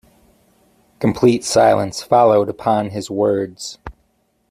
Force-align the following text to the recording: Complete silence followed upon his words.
Complete 0.97 1.43
silence 1.45 2.01
followed 2.01 2.49
upon 2.49 2.89
his 2.89 3.11
words. 3.11 3.77